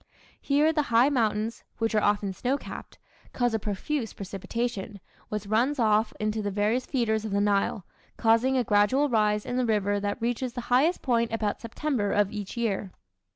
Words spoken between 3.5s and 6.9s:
a profuse precipitation, which runs off into the various